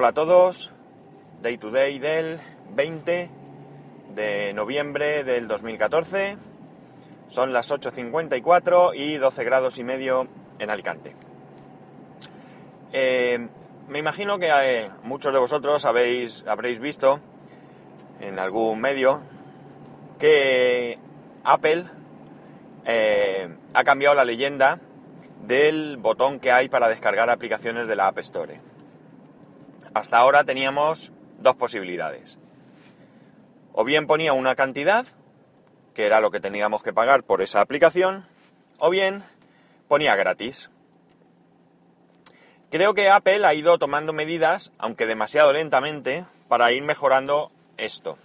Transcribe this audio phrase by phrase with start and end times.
[0.00, 0.70] Hola a todos,
[1.42, 2.38] Day to Day del
[2.70, 3.30] 20
[4.14, 6.36] de noviembre del 2014.
[7.26, 10.28] Son las 8.54 y 12 grados y medio
[10.60, 11.16] en Alicante.
[12.92, 13.48] Eh,
[13.88, 17.18] me imagino que eh, muchos de vosotros habéis, habréis visto
[18.20, 19.22] en algún medio
[20.20, 20.96] que
[21.42, 21.86] Apple
[22.84, 24.78] eh, ha cambiado la leyenda
[25.42, 28.60] del botón que hay para descargar aplicaciones de la App Store.
[29.94, 32.38] Hasta ahora teníamos dos posibilidades.
[33.72, 35.06] O bien ponía una cantidad,
[35.94, 38.26] que era lo que teníamos que pagar por esa aplicación,
[38.78, 39.22] o bien
[39.88, 40.70] ponía gratis.
[42.70, 48.18] Creo que Apple ha ido tomando medidas, aunque demasiado lentamente, para ir mejorando esto.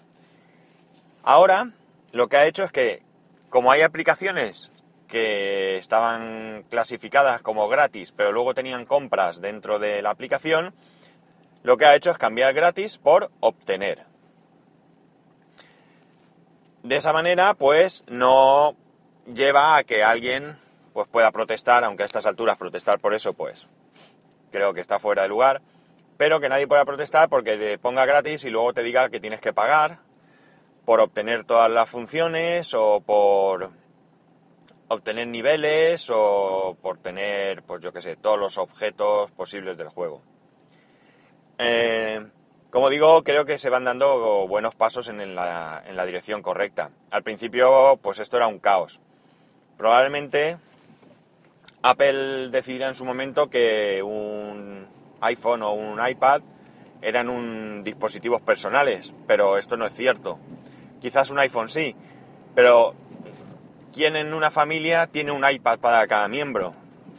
[1.23, 1.71] Ahora
[2.11, 3.01] lo que ha hecho es que,
[3.49, 4.69] como hay aplicaciones
[5.07, 10.73] que estaban clasificadas como gratis, pero luego tenían compras dentro de la aplicación,
[11.63, 14.05] lo que ha hecho es cambiar gratis por obtener.
[16.83, 18.75] De esa manera, pues no
[19.25, 20.57] lleva a que alguien
[20.93, 23.67] pues pueda protestar, aunque a estas alturas protestar por eso, pues
[24.51, 25.61] creo que está fuera de lugar,
[26.17, 29.39] pero que nadie pueda protestar porque te ponga gratis y luego te diga que tienes
[29.41, 29.99] que pagar
[30.85, 33.71] por obtener todas las funciones o por
[34.89, 40.21] obtener niveles o por tener, pues yo qué sé, todos los objetos posibles del juego.
[41.57, 42.25] Eh,
[42.73, 46.89] como digo, creo que se van dando buenos pasos en la, dirección correcta.
[47.11, 48.99] Al principio, pues esto era un caos.
[49.77, 50.57] Probablemente
[51.83, 54.87] Apple decidirá en su momento que un
[55.21, 56.41] iPhone o un iPad
[57.03, 60.39] eran un dispositivos personales, pero esto no es cierto.
[60.99, 61.95] Quizás un iPhone sí,
[62.55, 62.95] pero
[63.93, 66.73] ¿quién en una familia tiene un iPad para cada miembro?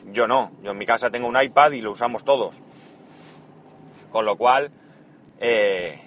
[0.07, 2.61] Yo no, yo en mi casa tengo un iPad y lo usamos todos.
[4.15, 4.71] Con lo cual,
[5.41, 6.01] eh,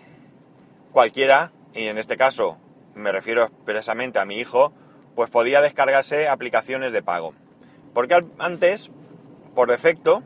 [0.94, 2.58] cualquiera, y en este caso
[2.96, 4.72] me refiero expresamente a mi hijo,
[5.14, 7.34] pues podía descargarse aplicaciones de pago.
[7.94, 8.92] Porque antes,
[9.54, 10.24] por defecto,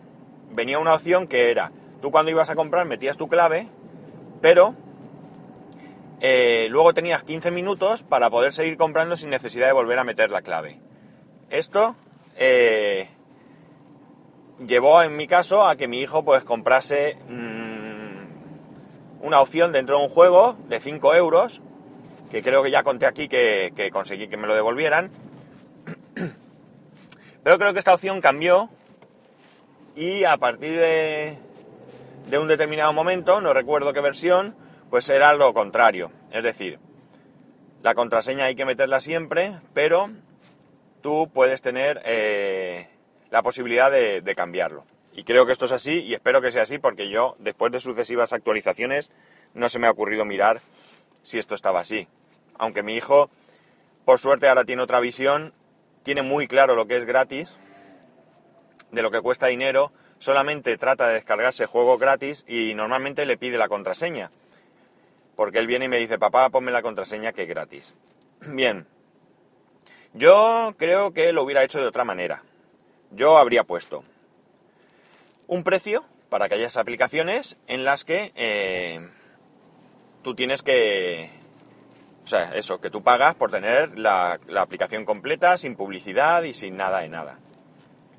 [0.51, 1.71] venía una opción que era,
[2.03, 3.67] tú cuando ibas a comprar metías tu clave,
[4.43, 4.75] pero
[6.19, 10.29] eh, luego tenías 15 minutos para poder seguir comprando sin necesidad de volver a meter
[10.29, 10.79] la clave.
[11.49, 11.95] Esto
[12.37, 13.09] eh,
[14.67, 17.60] llevó en mi caso a que mi hijo pues comprase mm,
[19.21, 21.61] una opción dentro de un juego de 5 euros,
[22.31, 25.11] que creo que ya conté aquí que, conseguí que me lo devolvieran.
[27.43, 28.69] Pero creo que esta opción cambió
[29.95, 31.37] y a partir de,
[32.29, 34.55] de un determinado momento, no recuerdo qué versión,
[34.89, 36.11] pues era lo contrario.
[36.31, 36.79] Es decir,
[37.83, 40.11] la contraseña hay que meterla siempre, pero
[41.01, 42.87] tú puedes tener eh,
[43.31, 44.85] la posibilidad de, cambiarlo.
[45.13, 47.79] Y creo que esto es así y espero que sea así porque yo, después de
[47.79, 49.11] sucesivas actualizaciones,
[49.53, 50.61] no se me ha ocurrido mirar
[51.21, 52.07] si esto estaba así.
[52.57, 53.29] Aunque mi hijo,
[54.05, 55.53] por suerte, ahora tiene otra visión,
[56.03, 57.57] tiene muy claro lo que es gratis,
[58.91, 63.57] de lo que cuesta dinero, solamente trata de descargarse juego gratis y normalmente le pide
[63.57, 64.31] la contraseña
[65.41, 67.95] porque él viene y me dice, papá, ponme la contraseña que es gratis.
[68.41, 68.85] Bien,
[70.13, 72.43] yo creo que lo hubiera hecho de otra manera.
[73.09, 74.03] Yo habría puesto
[75.51, 79.01] un precio para aquellas aplicaciones en las que eh,
[80.23, 81.29] tú tienes que...
[82.23, 86.53] O sea, eso, que tú pagas por tener la, la aplicación completa, sin publicidad y
[86.53, 87.39] sin nada de nada.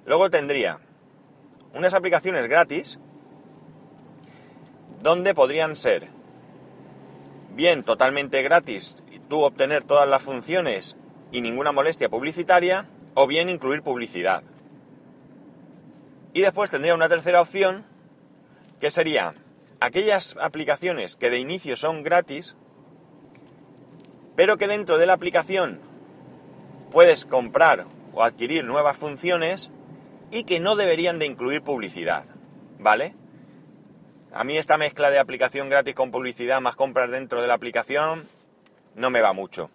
[0.05, 0.81] Luego tendría
[1.73, 2.99] unas aplicaciones gratis
[5.01, 6.11] donde podrían ser
[7.55, 10.99] bien totalmente gratis y tú obtener todas las funciones
[11.31, 14.43] y ninguna molestia publicitaria, o bien incluir publicidad.
[16.33, 17.85] Y después tendría una tercera opción,
[18.81, 19.35] que sería
[19.81, 22.57] aquellas aplicaciones que de inicio son gratis,
[24.35, 25.81] pero que dentro de la aplicación
[26.91, 29.71] puedes comprar o adquirir nuevas funciones
[30.31, 32.25] y que no deberían de incluir publicidad,
[32.79, 33.15] ¿vale?
[34.33, 38.27] A mí esta mezcla de aplicación gratis con publicidad más compras dentro de la aplicación
[38.95, 39.71] no me va mucho.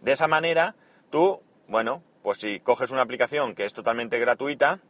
[0.00, 0.74] De esa manera,
[1.10, 4.80] tú, bueno, pues si coges una aplicación que es totalmente gratuita,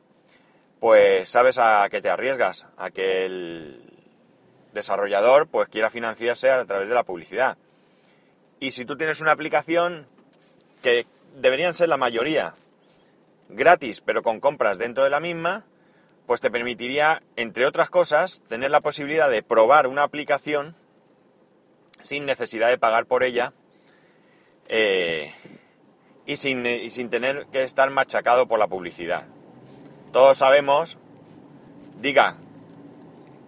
[0.83, 3.85] pues sabes a qué te arriesgas, a que el
[4.73, 7.57] desarrollador pues quiera financiarse a través de la publicidad.
[8.59, 10.09] Y si tú tienes una aplicación
[10.83, 11.07] que
[11.37, 12.57] deberían ser la mayoría
[13.49, 15.65] gratis, pero con compras dentro de la misma,
[16.27, 20.75] pues te permitiría, entre otras cosas, tener la posibilidad de probar una aplicación
[22.01, 23.53] sin necesidad de pagar por ella
[24.67, 25.33] eh,
[26.27, 29.29] y, sin, y sin tener que estar machacado por la publicidad.
[30.13, 30.99] Todos sabemos,
[32.01, 32.37] diga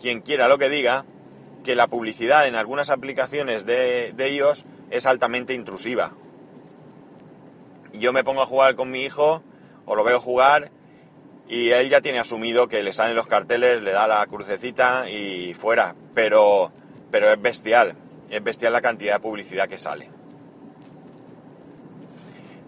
[0.01, 1.07] quien quiera lo que diga,
[1.63, 6.13] que la publicidad en algunas aplicaciones de, de iOS es altamente intrusiva.
[7.95, 9.43] Yo me pongo a jugar con mi hijo,
[9.87, 10.71] o lo veo jugar,
[11.49, 15.55] y él ya tiene asumido que le salen los carteles, le da la crucecita y
[15.55, 15.95] fuera.
[16.15, 16.73] Pero,
[17.11, 17.95] pero es bestial,
[18.31, 20.11] es bestial la cantidad de publicidad que sale.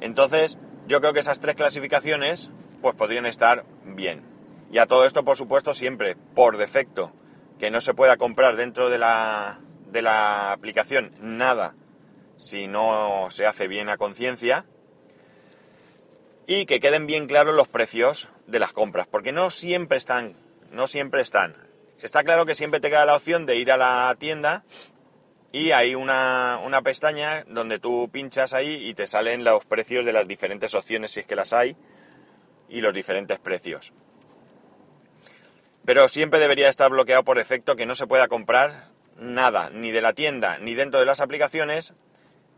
[0.01, 2.51] Entonces, yo creo que esas tres clasificaciones,
[2.87, 4.23] pues podrían estar bien.
[4.71, 7.13] Y a todo esto, por supuesto, siempre por defecto,
[7.59, 9.59] que no se pueda comprar dentro de la,
[9.91, 11.75] de la aplicación nada
[12.37, 14.67] si no se hace bien a conciencia.
[16.47, 20.37] Y que queden bien claros los precios de las compras, porque no siempre están,
[20.71, 21.57] no siempre están.
[22.01, 24.63] Está claro que siempre te queda la opción de ir a la tienda
[25.51, 30.13] y hay una, una pestaña donde tú pinchas ahí y te salen los precios de
[30.13, 31.77] las diferentes opciones, si es que las hay,
[32.69, 33.93] y los diferentes precios.
[35.85, 40.03] Pero siempre debería estar bloqueado por defecto que no se pueda comprar nada, ni de
[40.03, 41.95] la tienda, ni dentro de las aplicaciones,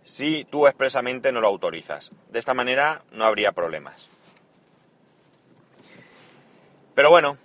[0.02, 2.12] si tú expresamente no lo autorizas.
[2.28, 4.08] De esta manera no habría problemas.
[6.94, 7.37] Pero bueno,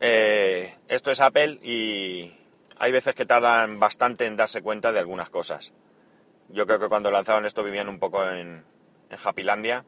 [0.00, 2.34] eh, esto es Apple y
[2.78, 5.72] hay veces que tardan bastante en darse cuenta de algunas cosas.
[6.48, 8.64] Yo creo que cuando lanzaron esto vivían un poco en,
[9.10, 9.84] en Happylandia,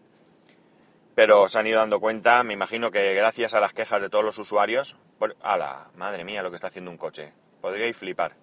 [1.18, 4.24] pero se han ido dando cuenta, me imagino que gracias a las quejas de todos
[4.24, 8.36] los usuarios, por, la madre mía lo que está haciendo un coche, podríais flipar.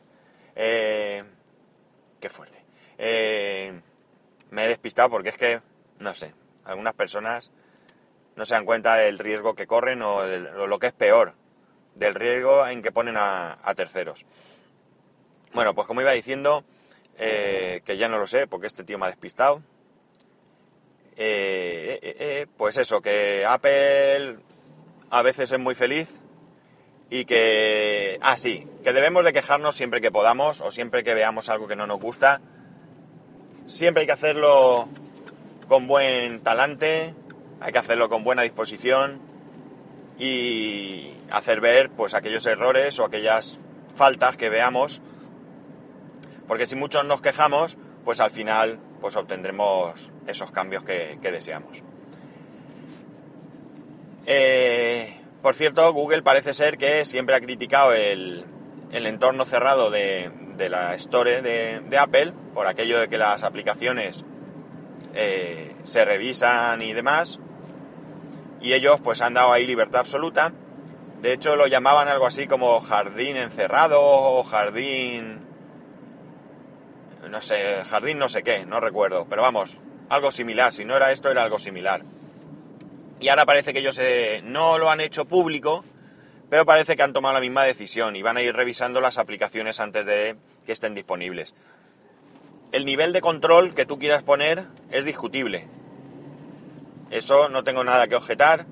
[0.58, 1.24] Eh,
[2.20, 2.66] qué fuerte.
[2.98, 3.80] Eh,
[4.50, 5.62] me he despistado porque es que,
[6.00, 6.34] no sé,
[6.66, 7.50] algunas personas
[8.36, 11.34] no se dan cuenta del riesgo que corren o, lo que es peor,
[11.94, 14.26] del riesgo en que ponen a, terceros.
[15.54, 16.66] Bueno, pues como iba diciendo,
[17.18, 19.62] eh, que ya no lo sé porque este tío me ha despistado.
[21.18, 24.38] Eh, eh, pues eso, que Apple
[25.10, 26.10] a veces es muy feliz
[27.10, 28.18] y que...
[28.22, 31.76] Ah, sí, que debemos de quejarnos siempre que podamos o siempre que veamos algo que
[31.76, 32.42] no nos gusta.
[33.68, 34.90] Siempre hay que hacerlo
[35.68, 37.14] con buen talante,
[37.62, 39.20] hay que hacerlo con buena disposición
[40.18, 43.60] y hacer ver pues aquellos errores o aquellas
[43.96, 45.02] faltas que veamos
[46.48, 51.84] porque si muchos nos quejamos pues al final pues obtendremos esos cambios que, deseamos
[54.26, 58.46] eh, por cierto Google parece ser que siempre ha criticado el,
[58.92, 64.26] entorno cerrado de, la Store de, Apple por aquello de que las aplicaciones
[65.14, 67.38] eh, se revisan y demás
[68.60, 70.52] y ellos pues han dado ahí libertad absoluta.
[71.22, 75.46] De hecho lo llamaban algo así como jardín encerrado o jardín...
[77.30, 79.78] no sé, jardín no sé qué, no recuerdo, pero vamos,
[80.10, 82.04] algo similar, si no era esto era algo similar.
[83.20, 85.84] Y ahora parece que ellos eh, no lo han hecho público,
[86.50, 89.80] pero parece que han tomado la misma decisión y van a ir revisando las aplicaciones
[89.80, 90.36] antes de
[90.66, 91.54] que estén disponibles.
[92.72, 95.68] El nivel de control que tú quieras poner es discutible.
[97.10, 98.66] Eso no tengo nada que objetar,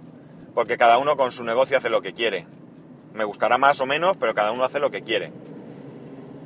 [0.53, 2.45] porque cada uno con su negocio hace lo que quiere.
[3.13, 5.31] Me gustará más o menos, pero cada uno hace lo que quiere.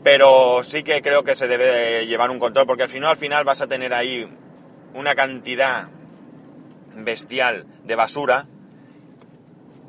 [0.07, 3.43] Pero sí que creo que se debe llevar un control, porque al final, al final
[3.43, 4.25] vas a tener ahí
[4.93, 5.89] una cantidad
[6.95, 8.45] bestial de basura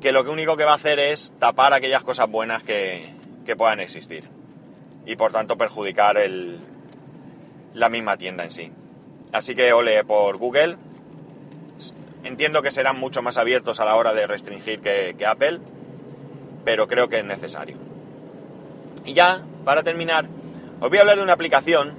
[0.01, 3.13] que lo único que va a hacer es tapar aquellas cosas buenas que,
[3.45, 4.27] que puedan existir
[5.05, 6.59] y por tanto perjudicar el,
[7.73, 8.73] la misma tienda en sí.
[9.31, 10.75] Así que ole por Google,
[12.25, 15.61] Entiendo que serán mucho más abiertos a la hora de restringir que, Apple,
[16.65, 17.77] pero creo que es necesario.
[19.05, 20.25] Y ya, para terminar,
[20.81, 21.93] os voy a hablar de una aplicación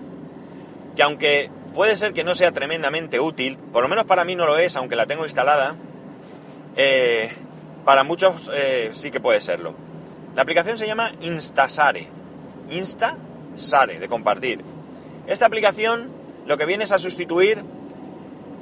[0.97, 4.45] que aunque puede ser que no sea tremendamente útil, por lo menos para mí no
[4.45, 5.77] lo es, aunque la tengo instalada,
[6.75, 7.31] eh,
[7.85, 9.77] para muchos eh, sí que puede serlo.
[10.35, 12.09] La aplicación se llama Instasare.
[12.71, 14.65] Instasare, de compartir.
[15.29, 16.11] Esta aplicación
[16.47, 17.63] lo que viene es a sustituir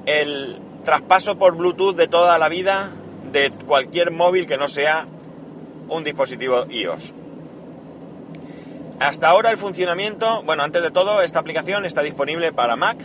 [0.04, 2.90] el traspaso por Bluetooth de toda la vida
[3.32, 5.06] de cualquier móvil que no sea
[5.88, 7.14] un dispositivo iOS.
[9.00, 12.98] Hasta ahora el funcionamiento, bueno, antes de todo, esta aplicación está disponible para Mac,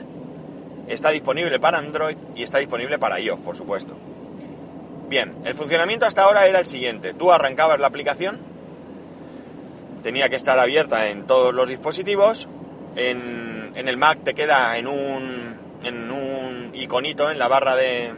[0.88, 3.96] está disponible para Android y está disponible para iOS, por supuesto.
[5.08, 7.14] Bien, el funcionamiento hasta ahora era el siguiente.
[7.14, 8.40] Tú arrancabas la aplicación,
[10.02, 12.50] tenía que estar abierta en todos los dispositivos,
[12.96, 18.14] en, el Mac te queda en un, en un iconito en la barra de,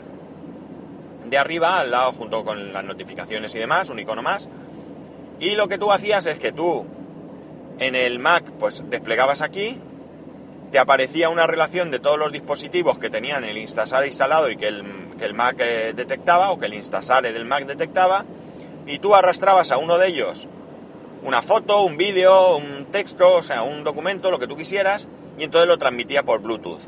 [1.26, 4.48] de arriba, al lado junto con las notificaciones y demás, un icono más.
[5.42, 6.88] Y lo que tú hacías es que tú
[7.80, 9.80] en el Mac pues desplegabas aquí,
[10.72, 14.68] te aparecía una relación de todos los dispositivos que tenían el Instasare instalado y que
[14.68, 14.84] el,
[15.18, 18.26] que el Mac eh, detectaba o que el Instasare del Mac detectaba
[18.86, 20.48] y tú arrastrabas a uno de ellos
[21.26, 25.08] una foto, un vídeo, un texto, o sea, un documento, lo que tú quisieras,
[25.40, 26.84] y entonces lo transmitía por Bluetooth.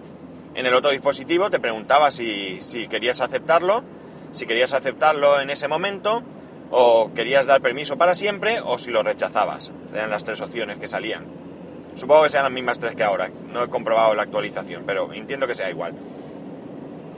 [0.54, 3.84] En el otro dispositivo te preguntaba si, si querías aceptarlo,
[4.32, 6.22] si querías aceptarlo en ese momento,
[6.72, 9.72] o querías dar permiso para siempre, o si lo rechazabas.
[9.94, 11.26] Eran las tres opciones que salían.
[11.96, 13.32] Supongo que sean las mismas tres que ahora.
[13.52, 15.94] No he comprobado la actualización, pero entiendo que sea igual.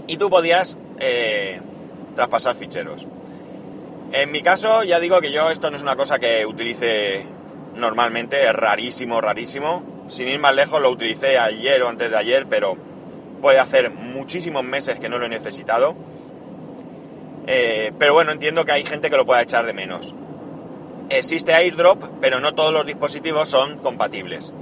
[0.08, 1.62] Y tú podías eh,
[2.16, 3.06] traspasar ficheros.
[4.12, 7.26] En mi caso, ya digo que yo esto no es una cosa que utilice
[7.76, 9.84] normalmente, es rarísimo, rarísimo.
[10.08, 12.76] Sin ir más lejos, lo utilicé ayer o antes de ayer, pero
[13.42, 15.96] puede hacer muchísimos meses que no lo he necesitado.
[17.48, 20.16] Eh, pero bueno, entiendo que hay gente que lo pueda echar de menos.
[21.10, 24.54] Existe AirDrop, pero no todos los dispositivos son compatibles.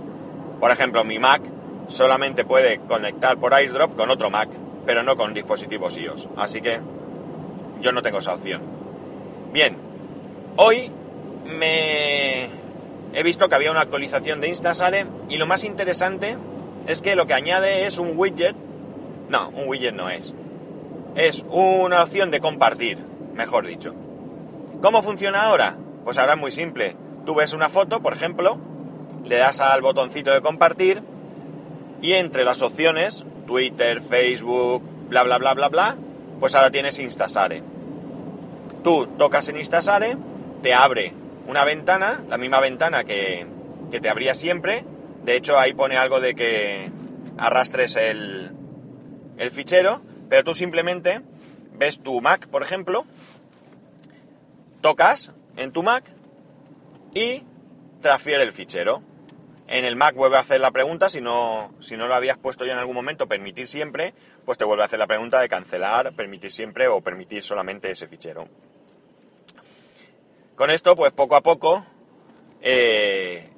[0.60, 1.42] Por ejemplo, mi Mac
[1.90, 4.50] solamente puede conectar por AirDrop con otro Mac,
[4.86, 6.30] pero no con dispositivos iOS.
[6.38, 6.80] Así que
[7.82, 8.62] yo no tengo esa opción.
[9.52, 9.78] Bien,
[10.56, 10.92] hoy
[11.46, 12.46] me
[13.14, 16.38] he visto que había una actualización de Instasare y lo más interesante
[16.88, 18.56] es que lo que añade es un widget.
[19.30, 20.34] No, un widget no es.
[21.18, 23.00] Es una opción de compartir,
[23.34, 23.94] mejor dicho.
[24.82, 25.76] ¿Cómo funciona ahora?
[26.06, 26.96] Pues ahora es muy simple.
[27.26, 28.58] Tú ves una foto, por ejemplo,
[29.26, 31.04] le das al botoncito de compartir
[32.02, 35.98] y entre las opciones, Twitter, Facebook, bla bla bla bla bla,
[36.40, 37.64] pues ahora tienes Instasare
[38.88, 40.16] tú tocas en Instasare,
[40.64, 41.12] te abre
[41.46, 43.46] una ventana, la misma ventana que,
[44.02, 44.86] te abría siempre.
[45.26, 46.90] De hecho, ahí pone algo de que
[47.38, 48.54] arrastres el,
[49.38, 51.22] el fichero, pero tú simplemente
[51.74, 53.06] ves tu Mac, por ejemplo,
[54.82, 56.06] tocas en tu Mac
[57.14, 57.44] y
[58.02, 59.02] transfiere el fichero.
[59.68, 62.66] En el Mac vuelve a hacer la pregunta, si no, si no lo habías puesto
[62.66, 64.14] ya en algún momento, permitir siempre,
[64.46, 68.08] pues te vuelve a hacer la pregunta de cancelar, permitir siempre o permitir solamente ese
[68.08, 68.48] fichero.
[70.56, 71.86] Con esto, pues poco a poco,
[72.62, 73.50] eh,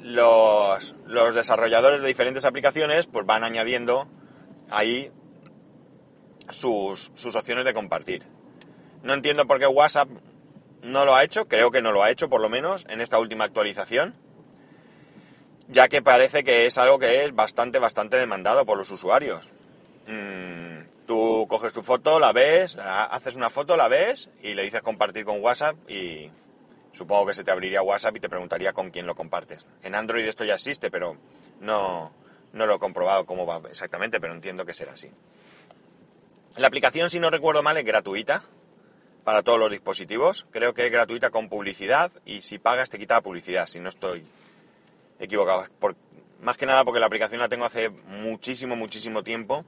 [0.00, 0.94] los,
[1.34, 4.06] desarrolladores de diferentes aplicaciones pues van añadiendo
[4.70, 5.10] ahí
[6.50, 8.22] sus, opciones de compartir.
[9.02, 10.08] No entiendo por qué WhatsApp
[10.82, 13.18] no lo ha hecho, creo que no lo ha hecho por lo menos en esta
[13.18, 14.14] última actualización,
[15.68, 19.52] ya que parece que es algo que es bastante, bastante demandado por los usuarios.
[20.06, 20.66] Mm,
[21.06, 25.24] Tú coges tu foto, la ves, haces una foto, la ves y le dices compartir
[25.24, 26.32] con WhatsApp y
[26.92, 29.64] supongo que se te abriría WhatsApp y te preguntaría con quién lo compartes.
[29.84, 31.16] En Android esto ya existe, pero
[31.60, 32.12] no,
[32.52, 35.08] no lo he comprobado cómo va exactamente, pero entiendo que será así.
[36.56, 38.42] La aplicación, si no recuerdo mal, es gratuita
[39.24, 40.46] para todos los dispositivos.
[40.50, 43.90] Creo que es gratuita con publicidad y si pagas te quita la publicidad, si no
[43.90, 44.24] estoy
[45.18, 45.66] equivocado.
[46.40, 49.66] más que nada porque la aplicación la tengo hace muchísimo, muchísimo tiempo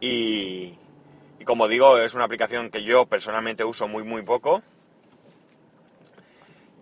[0.00, 0.74] y,
[1.44, 4.62] como digo, es una aplicación que yo personalmente uso muy, muy poco.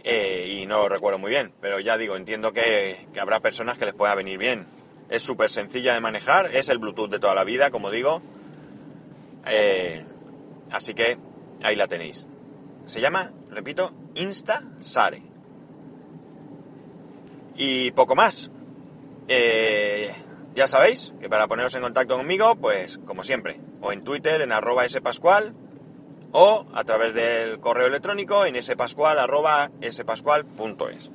[0.05, 3.85] Eh, y no lo recuerdo muy bien, pero ya digo, entiendo que, habrá personas que
[3.85, 4.67] les pueda venir bien.
[5.11, 8.23] Es súper sencilla de manejar, es el Bluetooth de toda la vida, como digo.
[9.47, 10.05] Eh,
[10.71, 11.19] así que
[11.63, 12.27] ahí la tenéis.
[12.87, 15.23] Se llama, repito, Insta Sare.
[17.57, 18.51] Y poco más.
[19.29, 20.13] Eh,
[20.55, 24.53] ya sabéis que para poneros en contacto conmigo, pues como siempre, o en Twitter en
[24.53, 25.55] arroba spascual
[26.33, 31.11] o a través del correo electrónico en spascual arroba spascual.es.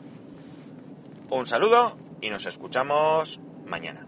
[1.29, 4.07] Un saludo y nos escuchamos mañana.